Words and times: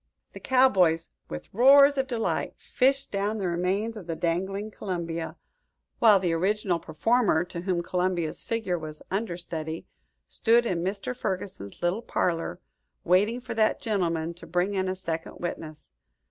The 0.33 0.39
cowboys, 0.39 1.11
with 1.29 1.53
roars 1.53 1.95
of 1.95 2.07
delight, 2.07 2.55
fished 2.57 3.11
down 3.11 3.37
the 3.37 3.47
remains 3.47 3.95
of 3.95 4.07
the 4.07 4.15
dangling 4.15 4.71
Columbia, 4.71 5.35
while 5.99 6.17
the 6.17 6.33
original 6.33 6.79
performer, 6.79 7.43
to 7.43 7.61
whom 7.61 7.83
Columbia's 7.83 8.41
figure 8.41 8.79
was 8.79 9.03
understudy, 9.11 9.85
stood 10.27 10.65
in 10.65 10.81
Mr. 10.83 11.15
Ferguson's 11.15 11.83
little 11.83 12.01
parlor, 12.01 12.59
waiting 13.03 13.39
for 13.39 13.53
that 13.53 13.79
gentleman 13.79 14.33
to 14.33 14.47
bring 14.47 14.73
in 14.73 14.89
a 14.89 14.95
second 14.95 15.37
witness. 15.37 15.91